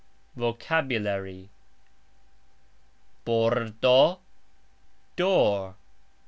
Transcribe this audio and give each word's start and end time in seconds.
VOCABULARY. 0.35 1.51
pordo: 3.23 4.19
door. 5.15 5.75